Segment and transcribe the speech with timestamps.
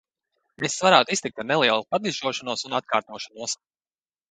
[0.69, 3.57] Es varētu iztikt ar nelielu padižošanos un atkārtošanos.